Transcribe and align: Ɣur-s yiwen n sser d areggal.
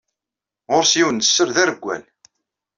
Ɣur-s 0.71 0.93
yiwen 0.97 1.17
n 1.21 1.21
sser 1.25 1.49
d 1.55 1.57
areggal. 1.63 2.03